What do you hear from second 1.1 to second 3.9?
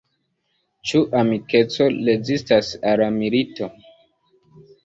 amikeco rezistas al milito?